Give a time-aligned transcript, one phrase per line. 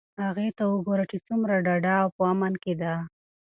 [0.23, 2.93] هغې ته وگوره چې څومره ډاډه او په امن کې ده.